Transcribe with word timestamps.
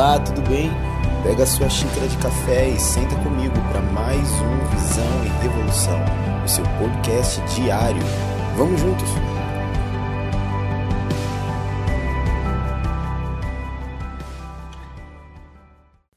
Olá, 0.00 0.18
tudo 0.18 0.40
bem? 0.48 0.70
Pega 1.22 1.44
sua 1.44 1.68
xícara 1.68 2.08
de 2.08 2.16
café 2.16 2.70
e 2.70 2.80
senta 2.80 3.14
comigo 3.16 3.52
para 3.70 3.82
mais 3.82 4.26
um 4.30 4.66
Visão 4.74 5.24
e 5.26 5.28
Revolução, 5.42 6.00
o 6.42 6.48
seu 6.48 6.64
podcast 6.78 7.38
diário. 7.54 8.00
Vamos 8.56 8.80
juntos? 8.80 9.06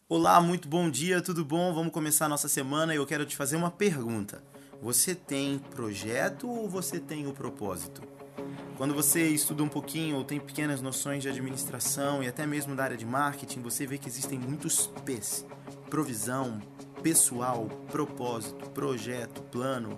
Olá, 0.07 0.39
muito 0.39 0.69
bom 0.69 0.89
dia, 0.89 1.21
tudo 1.21 1.43
bom? 1.43 1.73
Vamos 1.73 1.91
começar 1.91 2.27
a 2.27 2.29
nossa 2.29 2.47
semana 2.47 2.93
e 2.93 2.97
eu 2.97 3.05
quero 3.05 3.25
te 3.25 3.35
fazer 3.35 3.57
uma 3.57 3.69
pergunta. 3.69 4.41
Você 4.81 5.13
tem 5.13 5.59
projeto 5.59 6.49
ou 6.49 6.69
você 6.69 7.01
tem 7.01 7.27
o 7.27 7.33
propósito? 7.33 8.01
Quando 8.83 8.95
você 8.95 9.29
estuda 9.29 9.63
um 9.63 9.69
pouquinho 9.69 10.17
ou 10.17 10.25
tem 10.25 10.41
pequenas 10.41 10.81
noções 10.81 11.23
de 11.23 11.29
administração 11.29 12.21
e 12.21 12.27
até 12.27 12.45
mesmo 12.45 12.75
da 12.75 12.83
área 12.83 12.97
de 12.97 13.05
marketing, 13.05 13.61
você 13.61 13.87
vê 13.87 13.97
que 13.97 14.09
existem 14.09 14.37
muitos 14.37 14.87
P's: 15.05 15.45
provisão, 15.89 16.61
pessoal, 17.01 17.69
propósito, 17.89 18.69
projeto, 18.71 19.41
plano. 19.43 19.97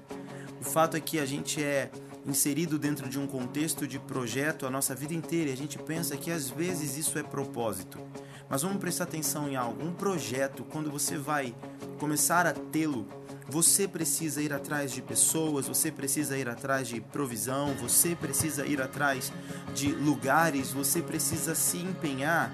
O 0.61 0.63
fato 0.63 0.95
é 0.95 0.99
que 0.99 1.17
a 1.17 1.25
gente 1.25 1.63
é 1.63 1.89
inserido 2.27 2.77
dentro 2.77 3.09
de 3.09 3.17
um 3.17 3.25
contexto 3.25 3.87
de 3.87 3.97
projeto 3.97 4.67
a 4.67 4.69
nossa 4.69 4.93
vida 4.93 5.15
inteira 5.15 5.49
e 5.49 5.53
a 5.53 5.57
gente 5.57 5.79
pensa 5.79 6.15
que 6.15 6.29
às 6.29 6.47
vezes 6.47 6.95
isso 6.95 7.17
é 7.17 7.23
propósito. 7.23 7.99
Mas 8.47 8.61
vamos 8.61 8.77
prestar 8.77 9.05
atenção 9.05 9.49
em 9.49 9.55
algo. 9.55 9.83
Um 9.83 9.93
projeto, 9.93 10.63
quando 10.63 10.91
você 10.91 11.17
vai 11.17 11.55
começar 11.97 12.45
a 12.45 12.53
tê-lo, 12.53 13.07
você 13.47 13.87
precisa 13.87 14.41
ir 14.41 14.51
atrás 14.51 14.91
de 14.91 15.01
pessoas, 15.01 15.67
você 15.67 15.91
precisa 15.91 16.37
ir 16.37 16.49
atrás 16.49 16.87
de 16.87 16.99
provisão, 16.99 17.73
você 17.75 18.15
precisa 18.15 18.65
ir 18.65 18.81
atrás 18.81 19.31
de 19.73 19.91
lugares, 19.91 20.71
você 20.71 21.01
precisa 21.01 21.53
se 21.53 21.77
empenhar 21.77 22.51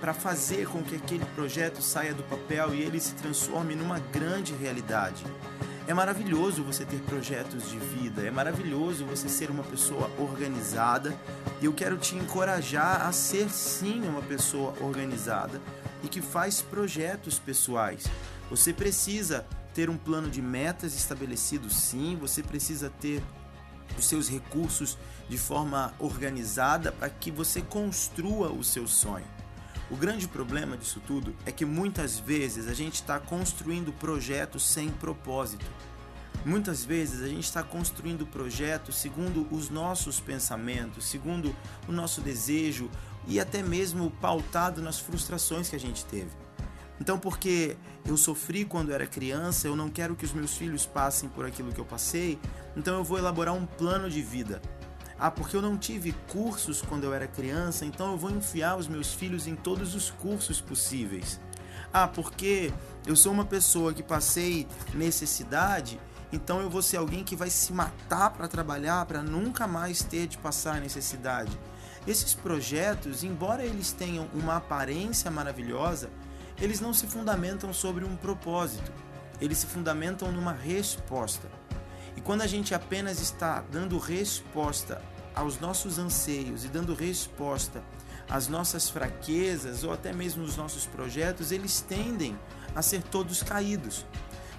para 0.00 0.12
fazer 0.12 0.66
com 0.66 0.82
que 0.82 0.96
aquele 0.96 1.24
projeto 1.26 1.80
saia 1.80 2.12
do 2.12 2.24
papel 2.24 2.74
e 2.74 2.82
ele 2.82 2.98
se 2.98 3.14
transforme 3.14 3.76
numa 3.76 4.00
grande 4.00 4.52
realidade. 4.52 5.24
É 5.86 5.94
maravilhoso 5.94 6.62
você 6.62 6.84
ter 6.84 7.00
projetos 7.00 7.70
de 7.70 7.78
vida, 7.78 8.22
é 8.22 8.30
maravilhoso 8.30 9.04
você 9.04 9.28
ser 9.28 9.50
uma 9.50 9.62
pessoa 9.62 10.10
organizada 10.18 11.14
e 11.60 11.66
eu 11.66 11.72
quero 11.72 11.96
te 11.98 12.16
encorajar 12.16 13.06
a 13.06 13.12
ser 13.12 13.48
sim 13.48 14.00
uma 14.06 14.22
pessoa 14.22 14.74
organizada 14.80 15.60
e 16.02 16.08
que 16.08 16.20
faz 16.20 16.60
projetos 16.62 17.38
pessoais. 17.38 18.04
Você 18.50 18.72
precisa 18.72 19.44
ter 19.74 19.90
um 19.90 19.96
plano 19.96 20.30
de 20.30 20.42
metas 20.42 20.94
estabelecido, 20.94 21.70
sim, 21.70 22.16
você 22.20 22.42
precisa 22.42 22.90
ter 22.90 23.22
os 23.98 24.06
seus 24.06 24.28
recursos 24.28 24.96
de 25.28 25.38
forma 25.38 25.94
organizada 25.98 26.92
para 26.92 27.08
que 27.08 27.30
você 27.30 27.60
construa 27.60 28.50
o 28.50 28.62
seu 28.64 28.86
sonho. 28.86 29.26
O 29.90 29.96
grande 29.96 30.26
problema 30.26 30.76
disso 30.76 31.02
tudo 31.06 31.34
é 31.44 31.52
que 31.52 31.64
muitas 31.64 32.18
vezes 32.18 32.66
a 32.68 32.74
gente 32.74 32.94
está 32.94 33.20
construindo 33.20 33.92
projetos 33.92 34.64
sem 34.64 34.88
propósito. 34.88 35.66
Muitas 36.44 36.84
vezes 36.84 37.22
a 37.22 37.28
gente 37.28 37.44
está 37.44 37.62
construindo 37.62 38.26
projetos 38.26 38.96
segundo 38.96 39.46
os 39.50 39.68
nossos 39.68 40.18
pensamentos, 40.18 41.04
segundo 41.04 41.54
o 41.86 41.92
nosso 41.92 42.20
desejo 42.20 42.90
e 43.28 43.38
até 43.38 43.62
mesmo 43.62 44.10
pautado 44.10 44.82
nas 44.82 44.98
frustrações 44.98 45.68
que 45.68 45.76
a 45.76 45.80
gente 45.80 46.04
teve. 46.06 46.30
Então, 47.00 47.18
porque 47.18 47.76
eu 48.04 48.16
sofri 48.16 48.64
quando 48.64 48.92
era 48.92 49.06
criança, 49.06 49.66
eu 49.66 49.74
não 49.74 49.88
quero 49.88 50.14
que 50.14 50.24
os 50.24 50.32
meus 50.32 50.56
filhos 50.56 50.86
passem 50.86 51.28
por 51.28 51.44
aquilo 51.44 51.72
que 51.72 51.80
eu 51.80 51.84
passei, 51.84 52.38
então 52.76 52.94
eu 52.94 53.04
vou 53.04 53.18
elaborar 53.18 53.54
um 53.54 53.66
plano 53.66 54.08
de 54.08 54.22
vida. 54.22 54.60
Ah, 55.18 55.30
porque 55.30 55.56
eu 55.56 55.62
não 55.62 55.78
tive 55.78 56.12
cursos 56.28 56.82
quando 56.82 57.04
eu 57.04 57.14
era 57.14 57.28
criança, 57.28 57.84
então 57.84 58.12
eu 58.12 58.18
vou 58.18 58.30
enfiar 58.30 58.76
os 58.76 58.88
meus 58.88 59.12
filhos 59.12 59.46
em 59.46 59.54
todos 59.54 59.94
os 59.94 60.10
cursos 60.10 60.60
possíveis. 60.60 61.40
Ah, 61.92 62.08
porque 62.08 62.72
eu 63.06 63.14
sou 63.14 63.32
uma 63.32 63.44
pessoa 63.44 63.94
que 63.94 64.02
passei 64.02 64.66
necessidade, 64.94 66.00
então 66.32 66.60
eu 66.60 66.70
vou 66.70 66.82
ser 66.82 66.96
alguém 66.96 67.22
que 67.22 67.36
vai 67.36 67.50
se 67.50 67.72
matar 67.72 68.30
para 68.30 68.48
trabalhar 68.48 69.04
para 69.06 69.22
nunca 69.22 69.66
mais 69.66 70.02
ter 70.02 70.26
de 70.26 70.38
passar 70.38 70.80
necessidade. 70.80 71.56
Esses 72.06 72.34
projetos, 72.34 73.22
embora 73.22 73.64
eles 73.64 73.92
tenham 73.92 74.28
uma 74.34 74.56
aparência 74.56 75.30
maravilhosa, 75.30 76.10
eles 76.60 76.80
não 76.80 76.92
se 76.92 77.06
fundamentam 77.06 77.72
sobre 77.72 78.04
um 78.04 78.16
propósito, 78.16 78.92
eles 79.40 79.58
se 79.58 79.66
fundamentam 79.66 80.30
numa 80.30 80.52
resposta. 80.52 81.48
E 82.16 82.20
quando 82.20 82.42
a 82.42 82.46
gente 82.46 82.74
apenas 82.74 83.20
está 83.20 83.60
dando 83.60 83.98
resposta 83.98 85.02
aos 85.34 85.58
nossos 85.58 85.98
anseios 85.98 86.64
e 86.64 86.68
dando 86.68 86.94
resposta 86.94 87.82
às 88.28 88.48
nossas 88.48 88.88
fraquezas 88.88 89.82
ou 89.82 89.92
até 89.92 90.12
mesmo 90.12 90.44
os 90.44 90.56
nossos 90.56 90.86
projetos, 90.86 91.52
eles 91.52 91.80
tendem 91.80 92.38
a 92.74 92.82
ser 92.82 93.02
todos 93.02 93.42
caídos. 93.42 94.04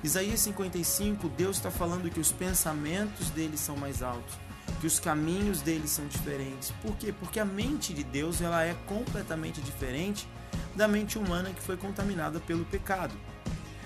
Isaías 0.04 0.42
55, 0.42 1.30
Deus 1.30 1.58
está 1.58 1.72
falando 1.72 2.10
que 2.10 2.20
os 2.20 2.32
pensamentos 2.32 3.30
deles 3.30 3.62
são 3.62 3.78
mais 3.78 4.04
altos, 4.04 4.36
que 4.82 4.88
os 4.88 5.00
caminhos 5.00 5.62
deles 5.62 5.92
são 5.92 6.06
diferentes. 6.08 6.72
Por 6.82 6.96
quê? 6.98 7.14
Porque 7.18 7.40
a 7.40 7.46
mente 7.46 7.94
de 7.94 8.04
Deus 8.04 8.42
ela 8.42 8.64
é 8.64 8.74
completamente 8.86 9.62
diferente 9.62 10.28
da 10.76 10.88
mente 10.88 11.18
humana 11.18 11.52
que 11.52 11.62
foi 11.62 11.78
contaminada 11.78 12.40
pelo 12.40 12.66
pecado. 12.66 13.14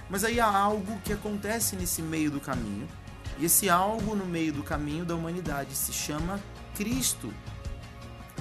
Mas 0.09 0.24
aí 0.24 0.40
há 0.40 0.48
algo 0.48 1.00
que 1.02 1.14
acontece 1.14 1.75
nesse 1.75 2.02
meio 2.02 2.31
do 2.31 2.40
caminho, 2.40 2.88
e 3.38 3.46
esse 3.46 3.70
algo 3.70 4.16
no 4.16 4.25
meio 4.25 4.53
do 4.53 4.64
caminho 4.64 5.06
da 5.06 5.16
humanidade 5.16 5.75
se 5.75 5.94
chama 5.94 6.40
Cristo. 6.75 7.34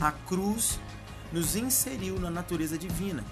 A 0.00 0.12
cruz 0.12 0.78
nos 1.32 1.56
inseriu 1.56 2.18
na 2.18 2.30
natureza 2.30 2.78
divina. 2.78 3.24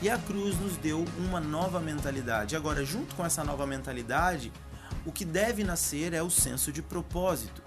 E 0.00 0.10
a 0.10 0.18
cruz 0.18 0.58
nos 0.58 0.76
deu 0.76 1.04
uma 1.18 1.40
nova 1.40 1.78
mentalidade. 1.78 2.56
Agora, 2.56 2.84
junto 2.84 3.14
com 3.14 3.24
essa 3.24 3.44
nova 3.44 3.66
mentalidade, 3.66 4.52
o 5.04 5.12
que 5.12 5.24
deve 5.24 5.62
nascer 5.64 6.12
é 6.12 6.22
o 6.22 6.30
senso 6.30 6.72
de 6.72 6.82
propósito. 6.82 7.62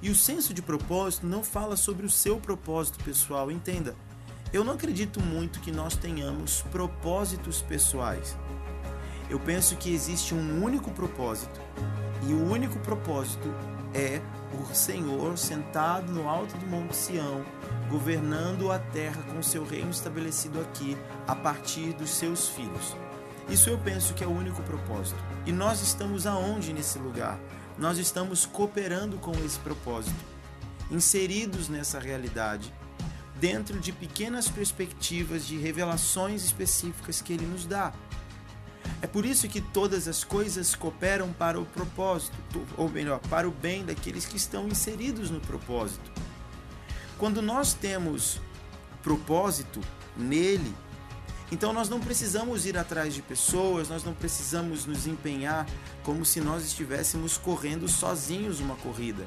E 0.00 0.10
o 0.10 0.14
senso 0.14 0.54
de 0.54 0.62
propósito 0.62 1.26
não 1.26 1.44
fala 1.44 1.76
sobre 1.76 2.06
o 2.06 2.10
seu 2.10 2.38
propósito 2.38 3.02
pessoal, 3.04 3.50
entenda. 3.50 3.94
Eu 4.52 4.62
não 4.62 4.74
acredito 4.74 5.18
muito 5.18 5.60
que 5.60 5.72
nós 5.72 5.96
tenhamos 5.96 6.60
propósitos 6.70 7.62
pessoais. 7.62 8.36
Eu 9.30 9.40
penso 9.40 9.76
que 9.76 9.94
existe 9.94 10.34
um 10.34 10.62
único 10.62 10.90
propósito, 10.90 11.58
e 12.28 12.34
o 12.34 12.50
único 12.50 12.78
propósito 12.80 13.48
é 13.94 14.20
o 14.60 14.74
Senhor 14.74 15.38
sentado 15.38 16.12
no 16.12 16.28
alto 16.28 16.54
do 16.58 16.66
Monte 16.66 16.94
Sião, 16.94 17.42
governando 17.88 18.70
a 18.70 18.78
terra 18.78 19.22
com 19.32 19.42
seu 19.42 19.64
reino 19.64 19.90
estabelecido 19.90 20.60
aqui 20.60 20.98
a 21.26 21.34
partir 21.34 21.94
dos 21.94 22.10
seus 22.10 22.50
filhos. 22.50 22.94
Isso 23.48 23.70
eu 23.70 23.78
penso 23.78 24.12
que 24.12 24.22
é 24.22 24.26
o 24.26 24.36
único 24.36 24.62
propósito. 24.64 25.18
E 25.46 25.52
nós 25.52 25.80
estamos 25.80 26.26
aonde 26.26 26.74
nesse 26.74 26.98
lugar? 26.98 27.40
Nós 27.78 27.96
estamos 27.96 28.44
cooperando 28.44 29.16
com 29.16 29.32
esse 29.46 29.58
propósito, 29.60 30.22
inseridos 30.90 31.70
nessa 31.70 31.98
realidade 31.98 32.70
dentro 33.42 33.80
de 33.80 33.90
pequenas 33.90 34.48
perspectivas 34.48 35.44
de 35.44 35.58
revelações 35.58 36.44
específicas 36.44 37.20
que 37.20 37.32
ele 37.32 37.44
nos 37.44 37.66
dá. 37.66 37.92
É 39.02 39.06
por 39.08 39.26
isso 39.26 39.48
que 39.48 39.60
todas 39.60 40.06
as 40.06 40.22
coisas 40.22 40.76
cooperam 40.76 41.32
para 41.32 41.60
o 41.60 41.66
propósito, 41.66 42.36
ou 42.76 42.88
melhor, 42.88 43.18
para 43.18 43.48
o 43.48 43.50
bem 43.50 43.84
daqueles 43.84 44.24
que 44.24 44.36
estão 44.36 44.68
inseridos 44.68 45.28
no 45.28 45.40
propósito. 45.40 46.08
Quando 47.18 47.42
nós 47.42 47.74
temos 47.74 48.40
propósito 49.02 49.80
nele, 50.16 50.72
então 51.50 51.72
nós 51.72 51.88
não 51.88 51.98
precisamos 51.98 52.64
ir 52.64 52.78
atrás 52.78 53.12
de 53.12 53.22
pessoas, 53.22 53.88
nós 53.88 54.04
não 54.04 54.14
precisamos 54.14 54.86
nos 54.86 55.04
empenhar 55.08 55.66
como 56.04 56.24
se 56.24 56.40
nós 56.40 56.64
estivéssemos 56.64 57.36
correndo 57.36 57.88
sozinhos 57.88 58.60
uma 58.60 58.76
corrida. 58.76 59.26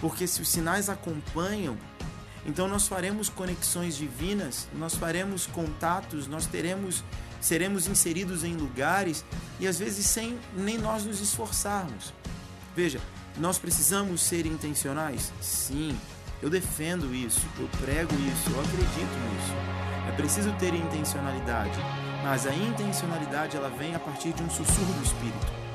Porque 0.00 0.26
se 0.26 0.42
os 0.42 0.50
sinais 0.50 0.90
acompanham, 0.90 1.78
então 2.46 2.68
nós 2.68 2.86
faremos 2.86 3.28
conexões 3.28 3.96
divinas, 3.96 4.68
nós 4.74 4.94
faremos 4.94 5.46
contatos, 5.46 6.26
nós 6.26 6.46
teremos 6.46 7.02
seremos 7.40 7.86
inseridos 7.86 8.44
em 8.44 8.56
lugares 8.56 9.24
e 9.60 9.66
às 9.68 9.78
vezes 9.78 10.06
sem 10.06 10.38
nem 10.56 10.78
nós 10.78 11.04
nos 11.04 11.20
esforçarmos. 11.20 12.12
Veja, 12.74 13.00
nós 13.38 13.58
precisamos 13.58 14.22
ser 14.22 14.46
intencionais? 14.46 15.32
Sim, 15.40 15.96
eu 16.42 16.48
defendo 16.48 17.14
isso, 17.14 17.46
eu 17.58 17.68
prego 17.78 18.14
isso, 18.14 18.50
eu 18.50 18.60
acredito 18.60 18.92
nisso. 18.94 19.54
É 20.08 20.12
preciso 20.16 20.52
ter 20.54 20.74
intencionalidade, 20.74 21.78
mas 22.22 22.46
a 22.46 22.54
intencionalidade 22.54 23.56
ela 23.56 23.68
vem 23.70 23.94
a 23.94 23.98
partir 23.98 24.32
de 24.32 24.42
um 24.42 24.50
sussurro 24.50 24.92
do 24.94 25.02
espírito. 25.02 25.66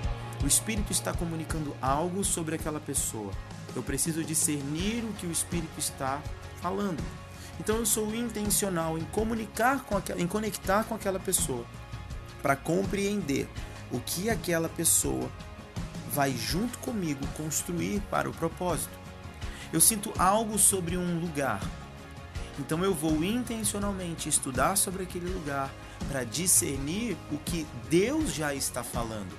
O 0.44 0.48
espírito 0.48 0.92
está 0.92 1.14
comunicando 1.14 1.76
algo 1.82 2.24
sobre 2.24 2.56
aquela 2.56 2.80
pessoa. 2.80 3.32
Eu 3.76 3.84
preciso 3.84 4.24
discernir 4.24 5.04
o 5.04 5.14
que 5.14 5.28
o 5.28 5.32
espírito 5.32 5.78
está 5.78 6.22
falando. 6.62 7.04
Então 7.60 7.78
eu 7.78 7.86
sou 7.86 8.14
intencional 8.16 8.98
em 8.98 9.04
comunicar 9.06 9.84
com 9.84 9.98
aquela, 9.98 10.22
em 10.22 10.28
conectar 10.28 10.84
com 10.84 10.96
aquela 10.96 11.20
pessoa 11.20 11.66
para 12.42 12.56
compreender 12.56 13.48
o 13.92 14.00
que 14.00 14.30
aquela 14.30 14.70
pessoa 14.70 15.30
vai 16.12 16.32
junto 16.32 16.78
comigo 16.80 17.26
construir 17.38 18.02
para 18.10 18.30
o 18.30 18.34
propósito. 18.34 19.00
Eu 19.72 19.80
sinto 19.80 20.12
algo 20.18 20.58
sobre 20.58 20.98
um 20.98 21.20
lugar. 21.20 21.62
Então 22.60 22.84
eu 22.84 22.94
vou 22.94 23.24
intencionalmente 23.24 24.28
estudar 24.28 24.76
sobre 24.76 25.04
aquele 25.04 25.30
lugar 25.30 25.72
para 26.08 26.24
discernir 26.24 27.18
o 27.32 27.38
que 27.38 27.66
Deus 27.90 28.34
já 28.34 28.54
está 28.54 28.84
falando. 28.84 29.38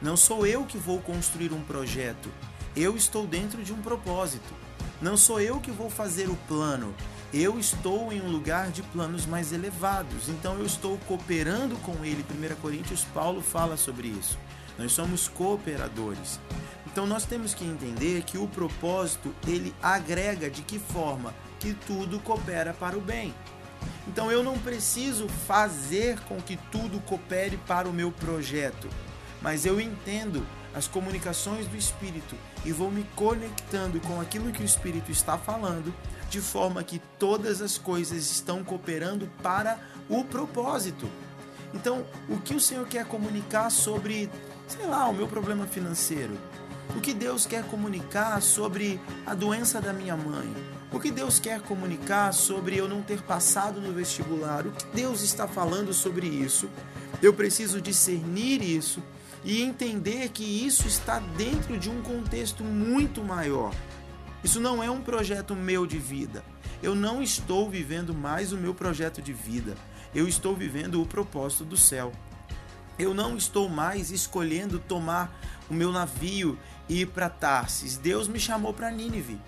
Não 0.00 0.16
sou 0.16 0.46
eu 0.46 0.64
que 0.64 0.76
vou 0.76 1.00
construir 1.00 1.52
um 1.52 1.62
projeto, 1.62 2.28
eu 2.76 2.96
estou 2.96 3.26
dentro 3.26 3.62
de 3.62 3.72
um 3.72 3.80
propósito. 3.80 4.52
Não 5.02 5.16
sou 5.16 5.40
eu 5.40 5.58
que 5.58 5.72
vou 5.72 5.90
fazer 5.90 6.28
o 6.28 6.36
plano, 6.46 6.94
eu 7.34 7.58
estou 7.58 8.12
em 8.12 8.20
um 8.20 8.30
lugar 8.30 8.70
de 8.70 8.84
planos 8.84 9.26
mais 9.26 9.52
elevados, 9.52 10.28
então 10.28 10.56
eu 10.60 10.64
estou 10.64 10.96
cooperando 11.08 11.74
com 11.78 12.04
ele. 12.04 12.24
1 12.30 12.54
Coríntios, 12.60 13.04
Paulo 13.12 13.42
fala 13.42 13.76
sobre 13.76 14.06
isso. 14.06 14.38
Nós 14.78 14.92
somos 14.92 15.26
cooperadores. 15.26 16.38
Então 16.86 17.04
nós 17.04 17.24
temos 17.24 17.52
que 17.52 17.64
entender 17.64 18.22
que 18.22 18.38
o 18.38 18.46
propósito 18.46 19.34
ele 19.44 19.74
agrega 19.82 20.48
de 20.48 20.62
que 20.62 20.78
forma 20.78 21.34
que 21.58 21.74
tudo 21.74 22.20
coopera 22.20 22.72
para 22.72 22.96
o 22.96 23.00
bem. 23.00 23.34
Então 24.06 24.30
eu 24.30 24.40
não 24.44 24.56
preciso 24.56 25.26
fazer 25.28 26.20
com 26.28 26.40
que 26.40 26.56
tudo 26.70 27.00
coopere 27.00 27.56
para 27.66 27.88
o 27.88 27.92
meu 27.92 28.12
projeto, 28.12 28.88
mas 29.40 29.66
eu 29.66 29.80
entendo 29.80 30.46
as 30.74 30.88
comunicações 30.88 31.66
do 31.66 31.76
Espírito 31.76 32.36
e 32.64 32.72
vou 32.72 32.90
me 32.90 33.04
conectando 33.14 34.00
com 34.00 34.20
aquilo 34.20 34.52
que 34.52 34.62
o 34.62 34.64
Espírito 34.64 35.10
está 35.10 35.36
falando, 35.36 35.94
de 36.30 36.40
forma 36.40 36.82
que 36.82 37.00
todas 37.18 37.60
as 37.60 37.76
coisas 37.76 38.30
estão 38.30 38.64
cooperando 38.64 39.30
para 39.42 39.78
o 40.08 40.24
propósito. 40.24 41.08
Então, 41.74 42.04
o 42.28 42.38
que 42.38 42.54
o 42.54 42.60
Senhor 42.60 42.86
quer 42.86 43.06
comunicar 43.06 43.70
sobre, 43.70 44.30
sei 44.66 44.86
lá, 44.86 45.08
o 45.08 45.14
meu 45.14 45.26
problema 45.26 45.66
financeiro? 45.66 46.36
O 46.96 47.00
que 47.00 47.14
Deus 47.14 47.46
quer 47.46 47.64
comunicar 47.64 48.42
sobre 48.42 49.00
a 49.24 49.34
doença 49.34 49.80
da 49.80 49.92
minha 49.92 50.16
mãe? 50.16 50.52
O 50.92 51.00
que 51.00 51.10
Deus 51.10 51.38
quer 51.38 51.60
comunicar 51.62 52.32
sobre 52.34 52.76
eu 52.76 52.86
não 52.86 53.02
ter 53.02 53.22
passado 53.22 53.80
no 53.80 53.92
vestibular? 53.92 54.66
O 54.66 54.72
que 54.72 54.84
Deus 54.94 55.22
está 55.22 55.48
falando 55.48 55.94
sobre 55.94 56.26
isso? 56.26 56.68
Eu 57.22 57.32
preciso 57.32 57.80
discernir 57.80 58.62
isso 58.62 59.02
e 59.44 59.62
entender 59.62 60.28
que 60.30 60.44
isso 60.44 60.86
está 60.86 61.18
dentro 61.18 61.78
de 61.78 61.90
um 61.90 62.02
contexto 62.02 62.62
muito 62.62 63.22
maior. 63.22 63.74
Isso 64.44 64.60
não 64.60 64.82
é 64.82 64.90
um 64.90 65.00
projeto 65.00 65.54
meu 65.54 65.86
de 65.86 65.98
vida. 65.98 66.44
Eu 66.82 66.94
não 66.94 67.22
estou 67.22 67.70
vivendo 67.70 68.14
mais 68.14 68.52
o 68.52 68.56
meu 68.56 68.74
projeto 68.74 69.22
de 69.22 69.32
vida. 69.32 69.76
Eu 70.14 70.28
estou 70.28 70.54
vivendo 70.54 71.00
o 71.00 71.06
propósito 71.06 71.64
do 71.64 71.76
céu. 71.76 72.12
Eu 72.98 73.14
não 73.14 73.36
estou 73.36 73.68
mais 73.68 74.10
escolhendo 74.10 74.78
tomar 74.78 75.40
o 75.70 75.74
meu 75.74 75.90
navio 75.90 76.58
e 76.88 77.02
ir 77.02 77.06
para 77.06 77.30
Tarsis. 77.30 77.96
Deus 77.96 78.28
me 78.28 78.38
chamou 78.38 78.72
para 78.72 78.90
Nínive. 78.90 79.40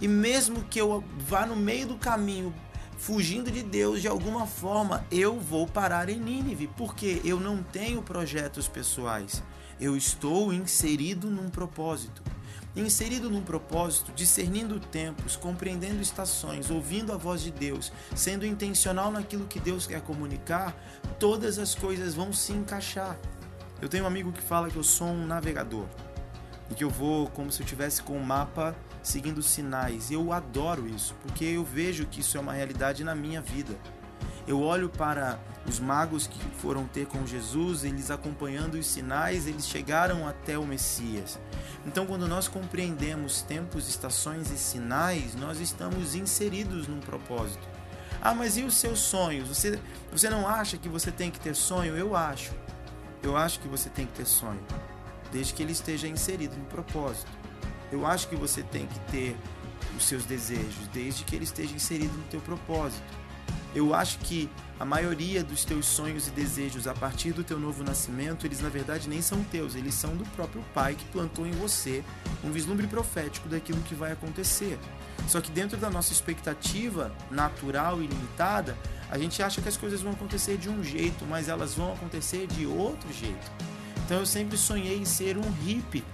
E 0.00 0.08
mesmo 0.08 0.64
que 0.64 0.80
eu 0.80 1.04
vá 1.16 1.46
no 1.46 1.56
meio 1.56 1.86
do 1.86 1.96
caminho 1.96 2.52
fugindo 3.02 3.50
de 3.50 3.64
Deus 3.64 4.00
de 4.00 4.06
alguma 4.06 4.46
forma, 4.46 5.04
eu 5.10 5.36
vou 5.36 5.66
parar 5.66 6.08
em 6.08 6.20
Nínive, 6.20 6.68
porque 6.76 7.20
eu 7.24 7.40
não 7.40 7.60
tenho 7.60 8.00
projetos 8.00 8.68
pessoais. 8.68 9.42
Eu 9.80 9.96
estou 9.96 10.52
inserido 10.52 11.28
num 11.28 11.50
propósito. 11.50 12.22
Inserido 12.76 13.28
num 13.28 13.42
propósito, 13.42 14.12
discernindo 14.14 14.78
tempos, 14.78 15.34
compreendendo 15.34 16.00
estações, 16.00 16.70
ouvindo 16.70 17.12
a 17.12 17.16
voz 17.16 17.42
de 17.42 17.50
Deus, 17.50 17.92
sendo 18.14 18.46
intencional 18.46 19.10
naquilo 19.10 19.48
que 19.48 19.58
Deus 19.58 19.84
quer 19.84 20.00
comunicar, 20.02 20.72
todas 21.18 21.58
as 21.58 21.74
coisas 21.74 22.14
vão 22.14 22.32
se 22.32 22.52
encaixar. 22.52 23.18
Eu 23.80 23.88
tenho 23.88 24.04
um 24.04 24.06
amigo 24.06 24.30
que 24.30 24.40
fala 24.40 24.70
que 24.70 24.76
eu 24.76 24.84
sou 24.84 25.08
um 25.08 25.26
navegador 25.26 25.86
e 26.72 26.74
que 26.74 26.82
eu 26.82 26.90
vou 26.90 27.28
como 27.28 27.52
se 27.52 27.60
eu 27.60 27.66
tivesse 27.66 28.02
com 28.02 28.16
um 28.16 28.24
mapa 28.24 28.74
seguindo 29.02 29.42
sinais. 29.42 30.10
Eu 30.10 30.32
adoro 30.32 30.88
isso, 30.88 31.14
porque 31.22 31.44
eu 31.44 31.62
vejo 31.62 32.06
que 32.06 32.20
isso 32.20 32.36
é 32.36 32.40
uma 32.40 32.54
realidade 32.54 33.04
na 33.04 33.14
minha 33.14 33.42
vida. 33.42 33.76
Eu 34.46 34.60
olho 34.60 34.88
para 34.88 35.38
os 35.68 35.78
magos 35.78 36.26
que 36.26 36.38
foram 36.56 36.86
ter 36.86 37.06
com 37.06 37.24
Jesus, 37.26 37.84
eles 37.84 38.10
acompanhando 38.10 38.74
os 38.74 38.86
sinais, 38.86 39.46
eles 39.46 39.68
chegaram 39.68 40.26
até 40.26 40.58
o 40.58 40.64
Messias. 40.64 41.38
Então, 41.86 42.06
quando 42.06 42.26
nós 42.26 42.48
compreendemos 42.48 43.42
tempos, 43.42 43.88
estações 43.88 44.50
e 44.50 44.56
sinais, 44.56 45.36
nós 45.36 45.60
estamos 45.60 46.14
inseridos 46.14 46.88
num 46.88 47.00
propósito. 47.00 47.68
Ah, 48.20 48.34
mas 48.34 48.56
e 48.56 48.62
os 48.62 48.74
seus 48.74 48.98
sonhos? 48.98 49.48
Você, 49.48 49.78
você 50.10 50.30
não 50.30 50.48
acha 50.48 50.78
que 50.78 50.88
você 50.88 51.12
tem 51.12 51.30
que 51.30 51.38
ter 51.38 51.54
sonho? 51.54 51.96
Eu 51.96 52.16
acho. 52.16 52.52
Eu 53.22 53.36
acho 53.36 53.60
que 53.60 53.68
você 53.68 53.90
tem 53.90 54.06
que 54.06 54.14
ter 54.14 54.26
sonho, 54.26 54.60
desde 55.32 55.54
que 55.54 55.62
ele 55.62 55.72
esteja 55.72 56.06
inserido 56.06 56.56
no 56.56 56.64
propósito. 56.66 57.30
Eu 57.90 58.06
acho 58.06 58.28
que 58.28 58.36
você 58.36 58.62
tem 58.62 58.86
que 58.86 59.00
ter 59.10 59.36
os 59.96 60.04
seus 60.04 60.24
desejos, 60.24 60.86
desde 60.92 61.24
que 61.24 61.34
ele 61.34 61.44
esteja 61.44 61.74
inserido 61.74 62.16
no 62.16 62.24
teu 62.24 62.40
propósito. 62.40 63.02
Eu 63.74 63.94
acho 63.94 64.18
que 64.18 64.50
a 64.78 64.84
maioria 64.84 65.42
dos 65.42 65.64
teus 65.64 65.86
sonhos 65.86 66.28
e 66.28 66.30
desejos 66.30 66.86
a 66.86 66.92
partir 66.92 67.32
do 67.32 67.42
teu 67.42 67.58
novo 67.58 67.82
nascimento, 67.82 68.46
eles 68.46 68.60
na 68.60 68.68
verdade 68.68 69.08
nem 69.08 69.22
são 69.22 69.42
teus, 69.44 69.74
eles 69.74 69.94
são 69.94 70.14
do 70.14 70.24
próprio 70.30 70.62
Pai 70.74 70.94
que 70.94 71.04
plantou 71.06 71.46
em 71.46 71.52
você 71.52 72.04
um 72.44 72.50
vislumbre 72.50 72.86
profético 72.86 73.48
daquilo 73.48 73.80
que 73.82 73.94
vai 73.94 74.12
acontecer. 74.12 74.78
Só 75.26 75.40
que 75.40 75.50
dentro 75.50 75.78
da 75.78 75.88
nossa 75.88 76.12
expectativa 76.12 77.12
natural 77.30 78.02
e 78.02 78.06
limitada, 78.06 78.76
a 79.10 79.16
gente 79.16 79.42
acha 79.42 79.62
que 79.62 79.68
as 79.68 79.76
coisas 79.76 80.02
vão 80.02 80.12
acontecer 80.12 80.58
de 80.58 80.68
um 80.68 80.82
jeito, 80.82 81.24
mas 81.24 81.48
elas 81.48 81.74
vão 81.74 81.92
acontecer 81.92 82.46
de 82.46 82.66
outro 82.66 83.10
jeito. 83.12 83.71
Então 84.04 84.18
eu 84.18 84.26
sempre 84.26 84.56
sonhei 84.56 84.98
em 84.98 85.04
ser 85.04 85.36
um 85.36 85.50
hippie 85.50 86.04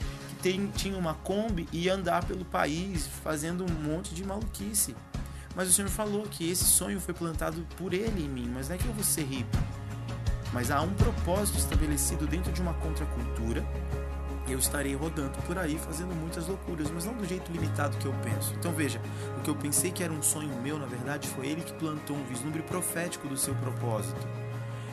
tem, 0.42 0.68
tinha 0.68 0.96
uma 0.96 1.14
Kombi 1.14 1.68
e 1.72 1.88
andar 1.88 2.24
pelo 2.24 2.44
país 2.44 3.06
fazendo 3.24 3.64
um 3.64 3.74
monte 3.74 4.14
de 4.14 4.24
maluquice. 4.24 4.94
Mas 5.54 5.68
o 5.68 5.72
Senhor 5.72 5.88
falou 5.88 6.22
que 6.22 6.48
esse 6.48 6.64
sonho 6.64 7.00
foi 7.00 7.12
plantado 7.12 7.66
por 7.76 7.92
Ele 7.92 8.24
em 8.24 8.28
mim, 8.28 8.50
mas 8.52 8.68
não 8.68 8.76
é 8.76 8.78
que 8.78 8.86
eu 8.86 8.92
vou 8.92 9.02
ser 9.02 9.22
hippie. 9.22 9.58
Mas 10.52 10.70
há 10.70 10.80
um 10.80 10.94
propósito 10.94 11.58
estabelecido 11.58 12.26
dentro 12.26 12.52
de 12.52 12.62
uma 12.62 12.74
contracultura. 12.74 13.64
Eu 14.48 14.58
estarei 14.58 14.94
rodando 14.94 15.36
por 15.42 15.58
aí 15.58 15.78
fazendo 15.78 16.14
muitas 16.14 16.46
loucuras, 16.46 16.90
mas 16.90 17.04
não 17.04 17.14
do 17.14 17.26
jeito 17.26 17.52
limitado 17.52 17.96
que 17.98 18.06
eu 18.06 18.14
penso. 18.22 18.54
Então 18.54 18.72
veja, 18.72 19.00
o 19.36 19.42
que 19.42 19.50
eu 19.50 19.56
pensei 19.56 19.90
que 19.90 20.02
era 20.02 20.12
um 20.12 20.22
sonho 20.22 20.54
meu, 20.62 20.78
na 20.78 20.86
verdade, 20.86 21.28
foi 21.28 21.48
ele 21.48 21.60
que 21.60 21.74
plantou 21.74 22.16
um 22.16 22.24
vislumbre 22.24 22.62
profético 22.62 23.28
do 23.28 23.36
seu 23.36 23.54
propósito. 23.56 24.26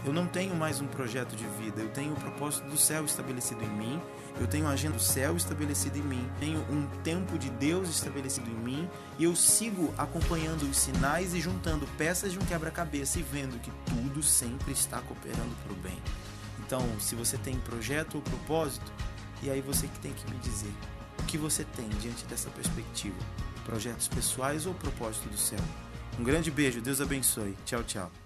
Eu 0.06 0.13
não 0.13 0.28
tenho 0.28 0.54
mais 0.54 0.80
um 0.81 0.86
projeto 0.86 1.36
de 1.36 1.48
vida, 1.60 1.81
eu 1.81 1.90
tenho 1.90 2.13
o 2.13 2.16
propósito 2.16 2.69
do 2.69 2.78
céu 2.78 3.04
estabelecido 3.06 3.63
em 3.63 3.69
mim, 3.69 4.00
eu 4.40 4.46
tenho 4.46 4.68
a 4.68 4.69
agenda 4.69 4.98
do 4.98 5.02
céu 5.02 5.36
estabelecida 5.36 5.98
em 5.98 6.03
mim, 6.03 6.29
tenho 6.39 6.60
um 6.70 6.86
tempo 7.03 7.39
de 7.39 7.50
Deus 7.50 7.89
estabelecido 7.89 8.48
em 8.48 8.53
mim 8.53 8.89
e 9.18 9.24
eu 9.24 9.36
sigo 9.36 9.91
acompanhando 9.98 10.70
os 10.70 10.77
sinais 10.77 11.34
e 11.34 11.41
juntando 11.41 11.88
peças 11.98 12.34
de 12.34 12.38
um 12.38 12.46
quebra-cabeça 12.46 13.18
e 13.18 13.24
vendo 13.24 13.60
que 13.60 13.72
tudo 13.84 14.22
sempre 14.22 14.74
está 14.74 15.01
cooperando 15.01 15.56
para 15.63 15.74
o 15.74 15.75
bem. 15.77 15.98
Então, 16.60 16.82
se 17.00 17.15
você 17.15 17.36
tem 17.38 17.56
projeto 17.62 18.15
ou 18.15 18.22
propósito, 18.22 18.94
e 19.41 19.50
aí 19.50 19.60
você 19.60 19.88
que 19.88 20.00
tem 20.00 20.13
que 20.13 20.29
me 20.32 20.38
dizer 20.38 20.72
o 21.20 21.24
que 21.24 21.38
você 21.38 21.63
tem 21.63 21.89
diante 22.00 22.25
dessa 22.25 22.51
perspectiva: 22.51 23.18
projetos 23.65 24.08
pessoais 24.08 24.68
ou 24.68 24.74
propósito 24.75 25.27
do 25.29 25.38
céu? 25.38 25.60
Um 26.20 26.24
grande 26.24 26.51
beijo, 26.51 26.79
Deus 26.79 27.01
abençoe. 27.01 27.58
Tchau, 27.65 27.84
tchau. 27.84 28.25